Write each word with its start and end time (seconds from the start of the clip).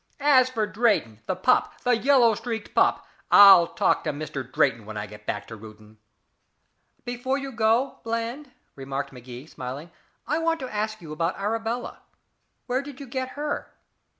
As 0.25 0.49
for 0.49 0.65
Drayton, 0.65 1.19
the 1.27 1.35
pup, 1.35 1.79
the 1.83 1.95
yellow 1.95 2.33
streaked 2.33 2.73
pup 2.73 3.05
I'll 3.29 3.67
talk 3.67 4.03
to 4.05 4.11
Mister 4.11 4.41
Drayton 4.41 4.83
when 4.87 4.97
I 4.97 5.05
get 5.05 5.27
back 5.27 5.45
to 5.47 5.55
Reuton." 5.55 5.97
"Before 7.05 7.37
you 7.37 7.51
go, 7.51 7.99
Bland," 8.03 8.49
remarked 8.75 9.11
Magee, 9.13 9.45
smiling, 9.45 9.91
"I 10.25 10.39
want 10.39 10.59
to 10.61 10.73
ask 10.73 10.99
about 11.03 11.37
Arabella. 11.39 11.99
Where 12.65 12.81
did 12.81 12.99
you 12.99 13.05
get 13.05 13.29
her?" 13.37 13.75